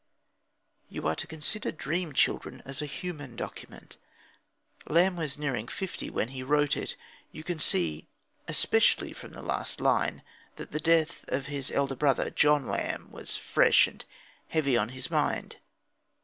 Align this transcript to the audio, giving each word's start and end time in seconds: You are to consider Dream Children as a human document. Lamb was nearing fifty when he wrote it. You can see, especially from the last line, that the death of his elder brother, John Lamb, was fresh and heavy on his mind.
You 0.89 1.05
are 1.07 1.15
to 1.15 1.27
consider 1.27 1.71
Dream 1.71 2.11
Children 2.13 2.63
as 2.65 2.81
a 2.81 2.87
human 2.87 3.35
document. 3.35 3.97
Lamb 4.87 5.15
was 5.15 5.37
nearing 5.37 5.67
fifty 5.67 6.09
when 6.09 6.29
he 6.29 6.41
wrote 6.41 6.75
it. 6.75 6.95
You 7.31 7.43
can 7.43 7.59
see, 7.59 8.07
especially 8.47 9.13
from 9.13 9.33
the 9.33 9.43
last 9.43 9.79
line, 9.79 10.23
that 10.55 10.71
the 10.71 10.79
death 10.79 11.23
of 11.27 11.45
his 11.45 11.69
elder 11.69 11.95
brother, 11.95 12.31
John 12.31 12.65
Lamb, 12.65 13.11
was 13.11 13.37
fresh 13.37 13.85
and 13.85 14.03
heavy 14.47 14.75
on 14.75 14.89
his 14.89 15.11
mind. 15.11 15.57